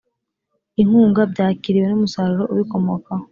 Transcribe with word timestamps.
inkunga 0.81 1.21
byakiriwe 1.31 1.85
n 1.89 1.93
umusaruro 1.97 2.43
ubikomokaho 2.53 3.23